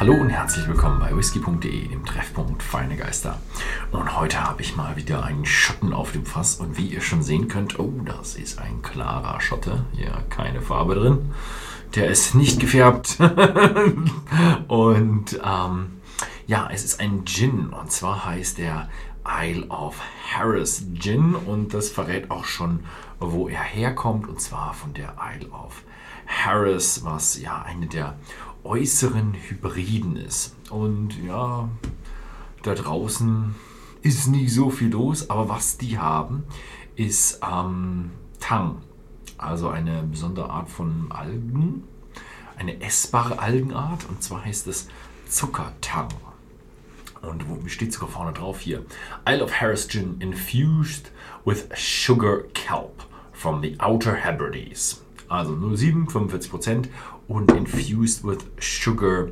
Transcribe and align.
Hallo 0.00 0.14
und 0.14 0.30
herzlich 0.30 0.66
willkommen 0.66 0.98
bei 0.98 1.14
whisky.de, 1.14 1.88
dem 1.88 2.06
Treffpunkt 2.06 2.62
Feine 2.62 2.96
Geister. 2.96 3.38
Und 3.92 4.18
heute 4.18 4.42
habe 4.42 4.62
ich 4.62 4.74
mal 4.74 4.96
wieder 4.96 5.24
einen 5.24 5.44
Schotten 5.44 5.92
auf 5.92 6.12
dem 6.12 6.24
Fass 6.24 6.54
und 6.54 6.78
wie 6.78 6.86
ihr 6.86 7.02
schon 7.02 7.22
sehen 7.22 7.48
könnt, 7.48 7.78
oh, 7.78 7.92
das 8.06 8.36
ist 8.36 8.58
ein 8.58 8.80
klarer 8.80 9.38
Schotte. 9.42 9.84
Hier 9.92 10.24
keine 10.30 10.62
Farbe 10.62 10.94
drin. 10.94 11.34
Der 11.96 12.08
ist 12.08 12.34
nicht 12.34 12.60
gefärbt. 12.60 13.18
und 14.68 15.38
ähm, 15.44 15.86
ja, 16.46 16.70
es 16.72 16.82
ist 16.82 16.98
ein 16.98 17.26
Gin 17.26 17.68
und 17.68 17.92
zwar 17.92 18.24
heißt 18.24 18.56
der 18.56 18.88
Isle 19.26 19.66
of 19.68 20.00
Harris 20.32 20.84
Gin 20.94 21.34
und 21.34 21.74
das 21.74 21.90
verrät 21.90 22.30
auch 22.30 22.44
schon, 22.44 22.80
wo 23.18 23.48
er 23.48 23.62
herkommt 23.62 24.28
und 24.28 24.40
zwar 24.40 24.74
von 24.74 24.94
der 24.94 25.16
Isle 25.18 25.50
of 25.50 25.82
Harris, 26.26 27.04
was 27.04 27.40
ja 27.40 27.62
eine 27.62 27.86
der 27.86 28.16
äußeren 28.64 29.34
Hybriden 29.34 30.16
ist. 30.16 30.56
Und 30.70 31.18
ja, 31.24 31.68
da 32.62 32.74
draußen 32.74 33.54
ist 34.02 34.28
nicht 34.28 34.52
so 34.52 34.70
viel 34.70 34.90
los, 34.90 35.28
aber 35.28 35.48
was 35.48 35.76
die 35.76 35.98
haben, 35.98 36.44
ist 36.96 37.40
ähm, 37.42 38.10
Tang, 38.38 38.82
also 39.38 39.68
eine 39.68 40.02
besondere 40.02 40.50
Art 40.50 40.68
von 40.68 41.10
Algen, 41.10 41.84
eine 42.56 42.80
essbare 42.80 43.38
Algenart, 43.38 44.08
und 44.08 44.22
zwar 44.22 44.44
heißt 44.44 44.66
es 44.66 44.88
Zuckertang. 45.28 46.08
Und 47.22 47.48
wo 47.48 47.58
steht 47.68 47.92
sogar 47.92 48.08
vorne 48.08 48.32
drauf 48.32 48.60
hier? 48.60 48.84
Isle 49.28 49.44
of 49.44 49.60
Harris 49.60 49.88
Gin 49.88 50.16
infused 50.20 51.10
with 51.44 51.68
sugar 51.74 52.44
kelp 52.54 53.02
from 53.32 53.62
the 53.62 53.78
Outer 53.78 54.14
Hebrides. 54.14 55.02
Also 55.28 55.54
07, 55.54 56.08
45% 56.08 56.88
und 57.28 57.52
infused 57.52 58.24
with 58.24 58.38
sugar 58.58 59.28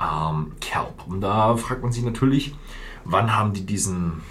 ähm, 0.00 0.52
kelp. 0.60 1.06
Und 1.08 1.20
da 1.20 1.56
fragt 1.56 1.82
man 1.82 1.92
sich 1.92 2.04
natürlich, 2.04 2.54
wann 3.04 3.34
haben 3.34 3.52
die 3.52 3.64
diesen 3.64 4.22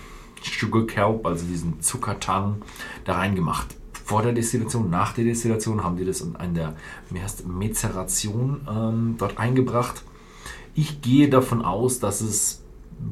Sugar 0.41 0.85
Kelp, 0.85 1.25
also 1.25 1.45
diesen 1.45 1.81
Zuckertang, 1.81 2.61
da 3.05 3.15
reingemacht? 3.15 3.75
Vor 4.05 4.21
der 4.23 4.33
Destillation, 4.33 4.89
nach 4.89 5.13
der 5.13 5.25
Destillation 5.25 5.83
haben 5.83 5.97
die 5.97 6.05
das 6.05 6.21
in 6.21 6.53
der 6.53 6.75
Mezeration 7.45 8.61
ähm, 8.69 9.15
dort 9.17 9.37
eingebracht. 9.37 10.03
Ich 10.73 11.01
gehe 11.01 11.29
davon 11.29 11.63
aus, 11.63 11.99
dass 11.99 12.21
es 12.21 12.63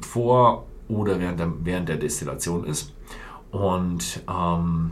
vor 0.01 0.67
oder 0.87 1.19
während 1.19 1.39
der, 1.39 1.51
während 1.63 1.89
der 1.89 1.97
Destillation 1.97 2.63
ist. 2.65 2.93
Und 3.51 4.21
ähm, 4.29 4.91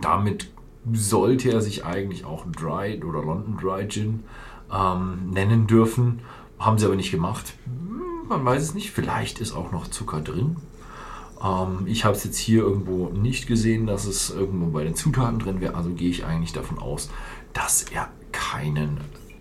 damit 0.00 0.50
sollte 0.92 1.50
er 1.52 1.60
sich 1.60 1.84
eigentlich 1.84 2.24
auch 2.24 2.46
Dry 2.50 3.02
oder 3.02 3.22
London 3.22 3.58
Dry 3.60 3.86
Gin 3.88 4.24
ähm, 4.72 5.30
nennen 5.30 5.66
dürfen. 5.66 6.20
Haben 6.58 6.78
sie 6.78 6.86
aber 6.86 6.96
nicht 6.96 7.10
gemacht. 7.10 7.54
Hm, 7.64 8.28
man 8.28 8.44
weiß 8.44 8.62
es 8.62 8.74
nicht. 8.74 8.90
Vielleicht 8.90 9.40
ist 9.40 9.52
auch 9.52 9.72
noch 9.72 9.88
Zucker 9.88 10.20
drin. 10.20 10.56
Ähm, 11.42 11.86
ich 11.86 12.04
habe 12.04 12.16
es 12.16 12.24
jetzt 12.24 12.38
hier 12.38 12.62
irgendwo 12.62 13.08
nicht 13.08 13.46
gesehen, 13.46 13.86
dass 13.86 14.06
es 14.06 14.30
irgendwo 14.30 14.66
bei 14.66 14.84
den 14.84 14.94
Zutaten 14.94 15.38
drin 15.38 15.60
wäre. 15.60 15.74
Also 15.74 15.90
gehe 15.90 16.10
ich 16.10 16.24
eigentlich 16.24 16.52
davon 16.52 16.78
aus, 16.78 17.10
dass 17.52 17.84
er 17.84 18.08
keinen 18.32 19.00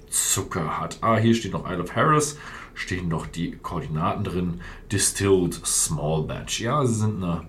Zucker 0.10 0.80
hat. 0.80 0.98
Ah, 1.02 1.18
hier 1.18 1.36
steht 1.36 1.54
noch 1.54 1.70
Isle 1.70 1.84
of 1.84 1.96
Harris. 1.96 2.38
Stehen 2.80 3.10
noch 3.10 3.28
die 3.28 3.58
Koordinaten 3.58 4.24
drin. 4.24 4.62
Distilled 4.90 5.54
Small 5.66 6.24
Batch. 6.24 6.62
Ja, 6.62 6.86
sie 6.86 6.94
sind 6.94 7.22
eine, 7.22 7.46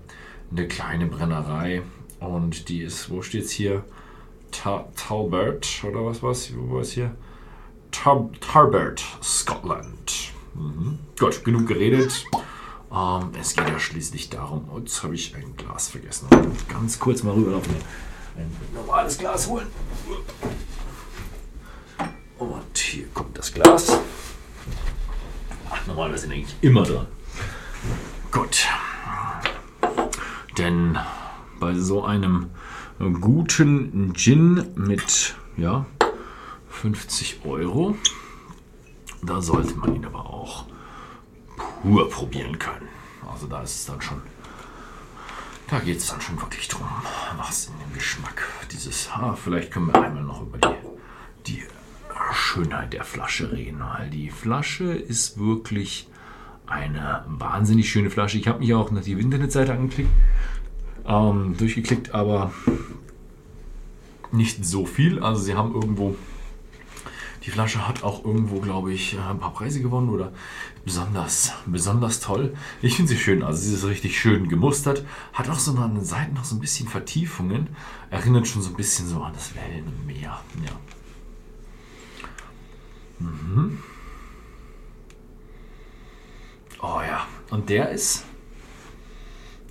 eine 0.50 0.66
kleine 0.66 1.06
Brennerei. 1.06 1.82
Und 2.18 2.68
die 2.68 2.82
ist, 2.82 3.10
wo 3.10 3.22
steht 3.22 3.44
es 3.44 3.52
hier? 3.52 3.84
Ta 4.50 4.88
Talbert 4.96 5.84
oder 5.84 6.04
was 6.04 6.20
war's? 6.24 6.50
Wo 6.52 6.74
war 6.74 6.80
es 6.80 6.90
hier? 6.90 7.14
Tar 7.92 8.28
Tarbert, 8.40 9.04
Scotland. 9.22 10.32
Mhm. 10.54 10.98
Gut, 11.16 11.44
genug 11.44 11.68
geredet. 11.68 12.24
Ähm, 12.92 13.30
es 13.40 13.54
geht 13.54 13.68
ja 13.68 13.78
schließlich 13.78 14.30
darum, 14.30 14.68
oh, 14.74 14.80
jetzt 14.80 15.00
habe 15.04 15.14
ich 15.14 15.32
ein 15.36 15.56
Glas 15.56 15.90
vergessen. 15.90 16.26
Ganz 16.68 16.98
kurz 16.98 17.22
mal 17.22 17.34
rüberlaufen. 17.34 17.72
Ein 18.36 18.50
normales 18.74 19.16
Glas 19.16 19.46
holen. 19.46 19.68
Und 22.36 22.76
hier 22.76 23.06
kommt 23.14 23.38
das 23.38 23.54
Glas. 23.54 23.96
Normalerweise 25.86 26.22
sind 26.22 26.32
eigentlich 26.32 26.56
immer 26.60 26.82
dran. 26.82 27.06
Gut. 28.30 28.66
Denn 30.58 30.98
bei 31.58 31.74
so 31.74 32.04
einem 32.04 32.50
guten 33.20 34.12
Gin 34.14 34.72
mit 34.74 35.34
ja, 35.56 35.86
50 36.68 37.40
Euro. 37.44 37.96
Da 39.22 39.40
sollte 39.42 39.74
man 39.74 39.94
ihn 39.94 40.04
aber 40.06 40.20
auch 40.20 40.64
pur 41.82 42.08
probieren 42.08 42.58
können. 42.58 42.88
Also 43.30 43.46
da 43.46 43.62
ist 43.62 43.74
es 43.74 43.86
dann 43.86 44.00
schon, 44.00 44.22
da 45.68 45.78
geht 45.78 45.98
es 45.98 46.06
dann 46.06 46.20
schon 46.20 46.40
wirklich 46.40 46.68
drum, 46.68 46.86
was 47.36 47.66
in 47.66 47.78
dem 47.78 47.92
Geschmack 47.94 48.42
dieses, 48.72 49.10
ah, 49.12 49.34
vielleicht 49.34 49.70
können 49.70 49.86
wir 49.86 50.02
einmal 50.02 50.22
noch 50.22 50.42
über 50.42 50.58
die 50.58 50.79
Schönheit 52.50 52.92
der 52.92 53.04
Flasche 53.04 53.52
reden, 53.52 53.80
weil 53.80 54.10
die 54.10 54.30
Flasche 54.30 54.92
ist 54.92 55.38
wirklich 55.38 56.08
eine 56.66 57.24
wahnsinnig 57.28 57.90
schöne 57.90 58.10
Flasche. 58.10 58.38
Ich 58.38 58.48
habe 58.48 58.58
mich 58.58 58.74
auch 58.74 58.90
nach 58.90 59.02
die 59.02 59.12
Internetseite 59.12 59.72
angeklickt 59.72 60.10
ähm, 61.06 61.56
durchgeklickt, 61.56 62.14
aber 62.14 62.52
nicht 64.32 64.64
so 64.64 64.86
viel. 64.86 65.20
Also 65.20 65.42
sie 65.42 65.54
haben 65.54 65.74
irgendwo, 65.74 66.16
die 67.44 67.50
Flasche 67.50 67.86
hat 67.86 68.02
auch 68.02 68.24
irgendwo, 68.24 68.60
glaube 68.60 68.92
ich, 68.92 69.16
ein 69.18 69.38
paar 69.38 69.52
Preise 69.52 69.80
gewonnen 69.80 70.08
oder 70.08 70.32
besonders, 70.84 71.52
besonders 71.66 72.20
toll. 72.20 72.54
Ich 72.82 72.96
finde 72.96 73.10
sie 73.10 73.18
schön, 73.18 73.42
also 73.42 73.60
sie 73.60 73.74
ist 73.74 73.84
richtig 73.84 74.18
schön 74.18 74.48
gemustert, 74.48 75.04
hat 75.32 75.48
auch 75.48 75.58
so 75.58 75.72
an 75.72 75.94
den 75.94 76.04
Seiten 76.04 76.34
noch 76.34 76.44
so 76.44 76.56
ein 76.56 76.60
bisschen 76.60 76.88
Vertiefungen, 76.88 77.68
erinnert 78.10 78.46
schon 78.46 78.62
so 78.62 78.70
ein 78.70 78.76
bisschen 78.76 79.06
so 79.06 79.22
an 79.22 79.32
das 79.34 79.52
Wellenmeer. 79.54 80.40
Ja. 80.64 80.72
Mhm. 83.20 83.78
Oh 86.82 87.00
ja, 87.06 87.26
und 87.50 87.68
der 87.68 87.90
ist 87.90 88.24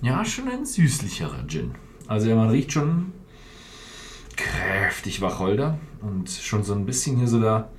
ja, 0.02 0.24
schon 0.24 0.48
ein 0.48 0.64
süßlicherer 0.64 1.46
Gin. 1.46 1.74
Also 2.06 2.34
man 2.34 2.48
riecht 2.48 2.72
schon 2.72 3.12
kräftig 4.34 5.20
Wacholder 5.20 5.78
und 6.00 6.30
schon 6.30 6.64
so 6.64 6.72
ein 6.74 6.86
bisschen 6.86 7.18
hier 7.18 7.28
so 7.28 7.38
da. 7.38 7.70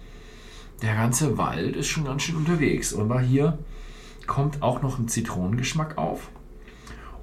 Der 0.83 0.93
ganze 0.93 1.37
Wald 1.39 1.75
ist 1.75 1.87
schon 1.87 2.05
ganz 2.05 2.21
schön 2.21 2.35
unterwegs. 2.35 2.93
Und 2.93 3.07
mal 3.07 3.23
hier 3.23 3.57
kommt 4.27 4.61
auch 4.61 4.83
noch 4.83 4.99
ein 4.99 5.07
Zitronengeschmack 5.07 5.97
auf. 5.97 6.29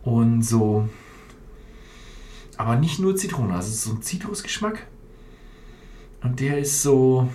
Und 0.02 0.42
so. 0.42 0.88
Aber 2.56 2.74
nicht 2.74 2.98
nur 2.98 3.14
Zitrone, 3.14 3.54
also 3.54 3.70
so 3.70 3.96
ein 3.96 4.02
Zitrusgeschmack. 4.02 4.86
Und 6.22 6.40
der 6.40 6.58
ist 6.58 6.82
so. 6.82 7.28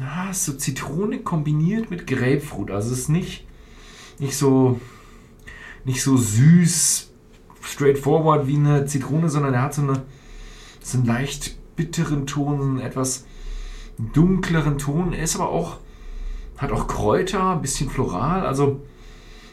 Ah, 0.00 0.32
so 0.32 0.52
Zitrone 0.54 1.18
kombiniert 1.20 1.90
mit 1.90 2.06
Grapefruit. 2.06 2.70
Also 2.70 2.92
es 2.92 3.00
ist 3.00 3.08
nicht, 3.08 3.46
nicht 4.18 4.36
so 4.36 4.80
nicht 5.84 6.02
so 6.02 6.16
süß, 6.16 7.10
straightforward 7.60 8.46
wie 8.46 8.56
eine 8.56 8.86
Zitrone, 8.86 9.28
sondern 9.28 9.54
er 9.54 9.62
hat 9.62 9.74
so, 9.74 9.82
eine, 9.82 10.02
so 10.82 10.98
einen 10.98 11.06
leicht 11.06 11.56
bitteren 11.76 12.26
Ton, 12.26 12.60
einen 12.60 12.80
etwas 12.80 13.24
dunkleren 13.98 14.78
Ton. 14.78 15.12
Er 15.12 15.24
ist 15.24 15.36
aber 15.36 15.48
auch, 15.48 15.78
hat 16.58 16.72
auch 16.72 16.86
Kräuter, 16.86 17.52
ein 17.52 17.62
bisschen 17.62 17.90
floral. 17.90 18.46
Also, 18.46 18.80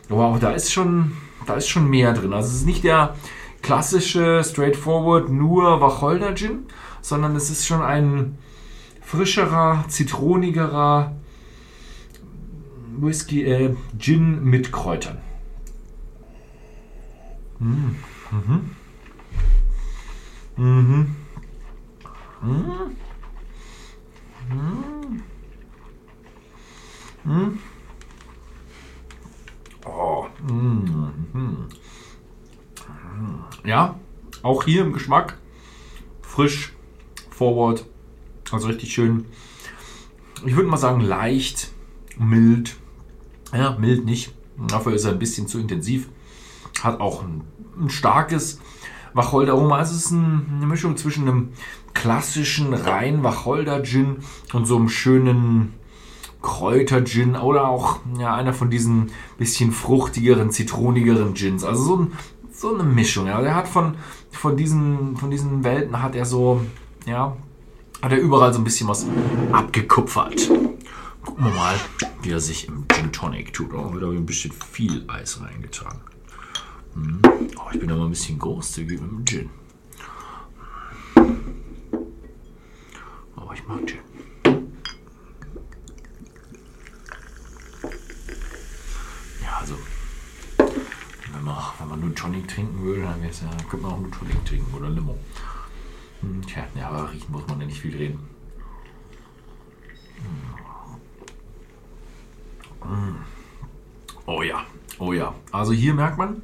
wow, 0.09 0.39
da 0.39 0.51
ist 0.51 0.71
schon, 0.71 1.13
da 1.45 1.55
ist 1.55 1.67
schon 1.67 1.89
mehr 1.89 2.13
drin. 2.13 2.33
Also, 2.33 2.49
es 2.49 2.55
ist 2.55 2.65
nicht 2.65 2.83
der 2.83 3.15
klassische, 3.61 4.43
straightforward, 4.43 5.29
nur 5.29 5.81
Wacholder-Gin, 5.81 6.65
sondern 7.01 7.35
es 7.35 7.49
ist 7.49 7.65
schon 7.65 7.81
ein 7.81 8.37
frischerer, 9.09 9.85
zitronigerer 9.87 11.15
Whisky, 12.99 13.43
äh, 13.43 13.75
Gin 13.97 14.43
mit 14.43 14.71
Kräutern. 14.71 15.17
Mhm. 17.57 17.95
Mhm. 18.31 18.75
Mhm. 20.57 21.15
Mhm. 22.41 22.95
Mhm. 27.23 27.59
Oh. 29.85 30.27
Mhm. 30.47 31.67
Ja, 33.63 33.95
auch 34.43 34.63
hier 34.65 34.83
im 34.83 34.93
Geschmack 34.93 35.37
frisch, 36.21 36.73
forward, 37.31 37.85
also 38.53 38.67
richtig 38.67 38.93
schön. 38.93 39.25
Ich 40.45 40.55
würde 40.55 40.69
mal 40.69 40.77
sagen 40.77 41.01
leicht, 41.01 41.71
mild. 42.17 42.77
Ja, 43.53 43.77
mild 43.79 44.05
nicht. 44.05 44.33
Dafür 44.67 44.93
ist 44.93 45.05
er 45.05 45.11
ein 45.11 45.19
bisschen 45.19 45.47
zu 45.47 45.59
intensiv. 45.59 46.09
Hat 46.81 46.99
auch 46.99 47.23
ein, 47.23 47.43
ein 47.79 47.89
starkes 47.89 48.59
Wacholderaroma. 49.13 49.77
Also 49.77 49.95
es 49.95 50.05
ist 50.05 50.11
ein, 50.11 50.45
eine 50.57 50.67
Mischung 50.67 50.97
zwischen 50.97 51.27
einem 51.27 51.49
klassischen 51.93 52.73
rein 52.73 53.23
Wacholder-Gin 53.23 54.17
und 54.53 54.65
so 54.65 54.75
einem 54.75 54.89
schönen 54.89 55.73
Kräuter-Gin 56.41 57.35
oder 57.35 57.67
auch 57.67 57.99
ja, 58.17 58.33
einer 58.35 58.53
von 58.53 58.69
diesen 58.69 59.11
bisschen 59.37 59.71
fruchtigeren, 59.71 60.51
zitronigeren 60.51 61.33
Gins. 61.33 61.63
Also 61.63 61.83
so, 61.83 61.95
ein, 61.97 62.11
so 62.51 62.73
eine 62.73 62.83
Mischung. 62.83 63.27
Ja. 63.27 63.41
Der 63.41 63.55
hat 63.55 63.67
von, 63.67 63.95
von, 64.31 64.55
diesen, 64.55 65.17
von 65.17 65.31
diesen 65.31 65.63
Welten 65.63 66.01
hat 66.01 66.15
er 66.15 66.25
so, 66.25 66.61
ja, 67.05 67.35
hat 68.01 68.11
er 68.11 68.19
überall 68.19 68.53
so 68.53 68.59
ein 68.59 68.63
bisschen 68.63 68.87
was 68.87 69.05
abgekupfert. 69.51 70.49
Gucken 71.23 71.45
wir 71.45 71.53
mal, 71.53 71.75
wie 72.21 72.31
er 72.31 72.39
sich 72.39 72.67
im 72.67 72.85
Gin 72.87 73.11
Tonic 73.11 73.53
tut. 73.53 73.73
Oh, 73.73 73.89
da 73.93 74.05
habe 74.05 74.13
ich 74.13 74.19
ein 74.19 74.25
bisschen 74.25 74.51
viel 74.51 75.03
Eis 75.07 75.41
reingetan. 75.41 75.99
Hm. 76.93 77.21
Oh, 77.57 77.69
ich 77.73 77.79
bin 77.79 77.91
aber 77.91 78.05
ein 78.05 78.09
bisschen 78.09 78.39
großzügig 78.39 79.01
mit 79.01 79.11
dem 79.11 79.25
Gin. 79.25 79.49
Aber 83.35 83.53
ich 83.53 83.67
mag 83.67 83.85
Gin. 83.85 83.99
Ja, 89.43 89.57
also, 89.59 89.75
wenn 90.57 91.43
man, 91.43 91.57
wenn 91.79 91.87
man 91.89 91.99
nur 91.99 92.15
Tonic 92.15 92.47
trinken 92.47 92.81
würde, 92.81 93.01
dann 93.01 93.21
ja, 93.21 93.29
könnte 93.69 93.85
man 93.85 93.91
auch 93.91 93.99
nur 93.99 94.11
Tonic 94.11 94.45
trinken 94.45 94.73
oder 94.73 94.89
Limo. 94.89 95.17
Hm, 96.21 96.41
tja, 96.45 96.63
ja, 96.75 96.89
aber 96.89 97.11
riechen 97.11 97.31
muss 97.31 97.47
man 97.47 97.61
ja 97.61 97.65
nicht 97.65 97.79
viel 97.79 97.95
reden. 97.95 98.19
Hm. 102.81 103.15
Oh 104.25 104.41
ja, 104.41 104.63
oh 104.99 105.13
ja. 105.13 105.33
Also 105.51 105.73
hier 105.73 105.93
merkt 105.93 106.17
man, 106.17 106.41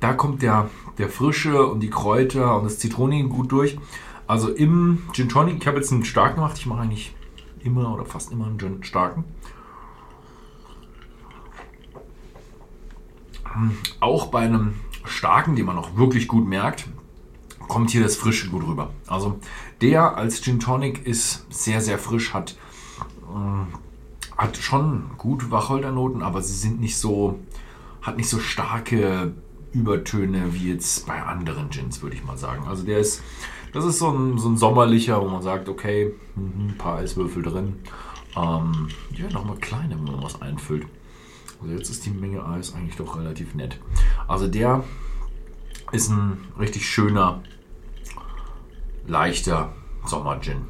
da 0.00 0.12
kommt 0.12 0.42
der, 0.42 0.68
der 0.98 1.08
Frische 1.08 1.66
und 1.66 1.80
die 1.80 1.90
Kräuter 1.90 2.56
und 2.58 2.64
das 2.64 2.78
Zitronige 2.78 3.28
gut 3.28 3.50
durch. 3.52 3.78
Also 4.26 4.50
im 4.50 5.02
Gin 5.12 5.28
Tonic, 5.28 5.58
ich 5.60 5.66
habe 5.66 5.78
jetzt 5.78 5.92
einen 5.92 6.04
starken 6.04 6.36
gemacht. 6.36 6.58
Ich 6.58 6.66
mache 6.66 6.82
eigentlich 6.82 7.14
immer 7.62 7.94
oder 7.94 8.04
fast 8.04 8.32
immer 8.32 8.46
einen 8.46 8.58
Gin 8.58 8.82
starken. 8.82 9.24
Auch 14.00 14.26
bei 14.26 14.40
einem 14.40 14.74
starken, 15.04 15.56
den 15.56 15.64
man 15.66 15.78
auch 15.78 15.96
wirklich 15.96 16.28
gut 16.28 16.46
merkt, 16.46 16.88
kommt 17.68 17.90
hier 17.90 18.02
das 18.02 18.16
Frische 18.16 18.48
gut 18.48 18.66
rüber. 18.66 18.90
Also 19.06 19.38
der 19.80 20.16
als 20.16 20.42
Gin 20.42 20.60
Tonic 20.60 21.06
ist 21.06 21.46
sehr, 21.50 21.80
sehr 21.80 21.98
frisch, 21.98 22.34
hat, 22.34 22.56
äh, 23.22 24.36
hat 24.36 24.56
schon 24.56 25.10
gut 25.18 25.50
Wacholdernoten, 25.50 26.22
aber 26.22 26.42
sie 26.42 26.54
sind 26.54 26.80
nicht 26.80 26.96
so, 26.96 27.38
hat 28.02 28.16
nicht 28.16 28.28
so 28.28 28.38
starke 28.38 29.34
Übertöne 29.72 30.54
wie 30.54 30.70
jetzt 30.70 31.06
bei 31.06 31.22
anderen 31.22 31.70
Gins, 31.70 32.02
würde 32.02 32.16
ich 32.16 32.24
mal 32.24 32.38
sagen. 32.38 32.66
Also 32.66 32.84
der 32.84 32.98
ist, 32.98 33.22
das 33.72 33.84
ist 33.84 33.98
so 33.98 34.10
ein, 34.10 34.38
so 34.38 34.48
ein 34.48 34.56
sommerlicher, 34.56 35.20
wo 35.22 35.28
man 35.28 35.42
sagt, 35.42 35.68
okay, 35.68 36.14
mhm, 36.34 36.68
ein 36.68 36.78
paar 36.78 36.98
Eiswürfel 36.98 37.42
drin. 37.42 37.76
Ähm, 38.36 38.88
ja, 39.12 39.28
nochmal 39.30 39.56
kleine, 39.56 39.96
wenn 39.96 40.04
man 40.04 40.22
was 40.22 40.40
einfüllt. 40.40 40.86
Also 41.60 41.74
jetzt 41.74 41.90
ist 41.90 42.06
die 42.06 42.10
Menge 42.10 42.46
Eis 42.46 42.74
eigentlich 42.74 42.96
doch 42.96 43.18
relativ 43.18 43.54
nett. 43.54 43.78
Also 44.28 44.46
der 44.46 44.84
ist 45.92 46.10
ein 46.10 46.38
richtig 46.58 46.88
schöner, 46.88 47.42
leichter 49.06 49.72
Sommergin. 50.04 50.66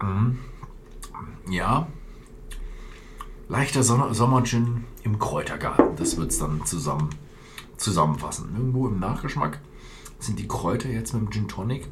Mm. 0.00 0.04
Mm. 0.04 0.38
Ja, 1.50 1.86
leichter 3.48 3.82
Sommergin 3.82 4.84
im 5.02 5.18
Kräutergarten. 5.18 5.96
Das 5.96 6.16
wird 6.16 6.30
es 6.30 6.38
dann 6.38 6.64
zusammen, 6.64 7.10
zusammenfassen. 7.76 8.54
Irgendwo 8.56 8.88
im 8.88 8.98
Nachgeschmack 8.98 9.60
sind 10.18 10.38
die 10.38 10.48
Kräuter 10.48 10.88
jetzt 10.88 11.12
mit 11.12 11.22
dem 11.22 11.30
Gin 11.30 11.48
Tonic 11.48 11.88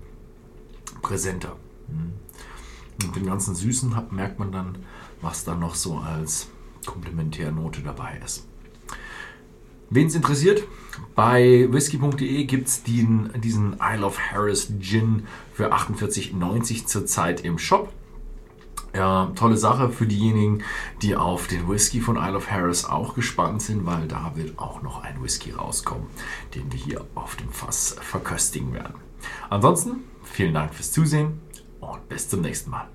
präsenter. 1.01 1.57
Mm. 1.89 3.05
Und 3.05 3.17
den 3.17 3.27
ganzen 3.27 3.55
Süßen 3.55 3.95
merkt 4.11 4.39
man 4.39 4.53
dann, 4.53 4.79
was 5.21 5.45
da 5.45 5.55
noch 5.55 5.75
so 5.75 5.99
als 5.99 6.49
Komplementärnote 6.87 7.83
dabei 7.83 8.21
ist. 8.25 8.47
Wen 9.91 10.07
es 10.07 10.15
interessiert, 10.15 10.65
bei 11.15 11.69
whisky.de 11.71 12.45
gibt 12.45 12.67
es 12.67 12.83
diesen 12.83 13.77
Isle 13.79 14.07
of 14.07 14.19
Harris 14.19 14.73
Gin 14.81 15.27
für 15.53 15.73
48,90 15.73 16.87
zurzeit 16.87 17.43
im 17.43 17.59
Shop. 17.59 17.93
Ja, 18.95 19.33
tolle 19.35 19.57
Sache 19.57 19.91
für 19.91 20.07
diejenigen, 20.07 20.63
die 21.01 21.17
auf 21.17 21.47
den 21.47 21.69
Whisky 21.69 22.01
von 22.01 22.17
Isle 22.17 22.37
of 22.37 22.51
Harris 22.51 22.85
auch 22.85 23.15
gespannt 23.15 23.63
sind, 23.63 23.87
weil 23.87 24.07
da 24.07 24.33
wird 24.35 24.59
auch 24.59 24.83
noch 24.83 25.03
ein 25.03 25.23
Whisky 25.23 25.51
rauskommen, 25.51 26.07
den 26.55 26.71
wir 26.73 26.79
hier 26.79 27.05
auf 27.15 27.37
dem 27.37 27.51
Fass 27.51 27.97
verköstigen 28.01 28.73
werden. 28.75 28.95
Ansonsten 29.51 30.05
vielen 30.25 30.55
Dank 30.55 30.75
fürs 30.75 30.93
Zusehen 30.93 31.41
und 31.81 32.09
bis 32.09 32.29
zum 32.29 32.41
nächsten 32.43 32.71
Mal. 32.71 32.89